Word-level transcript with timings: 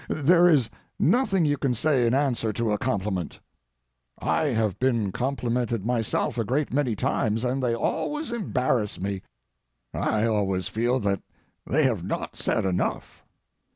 There 0.09 0.49
is 0.49 0.71
nothing 0.97 1.45
you 1.45 1.57
can 1.59 1.75
say 1.75 2.07
in 2.07 2.15
answer 2.15 2.51
to 2.53 2.71
a 2.71 2.79
compliment. 2.79 3.39
I 4.17 4.45
have 4.45 4.79
been 4.79 5.11
complimented 5.11 5.85
myself 5.85 6.39
a 6.39 6.43
great 6.43 6.73
many 6.73 6.95
times, 6.95 7.43
and 7.43 7.61
they 7.61 7.75
always 7.75 8.31
embarrass 8.31 8.99
me—I 8.99 10.25
always 10.25 10.67
feel 10.67 10.99
that 11.01 11.21
they 11.67 11.83
have 11.83 12.03
not 12.03 12.35
said 12.35 12.65
enough. 12.65 13.23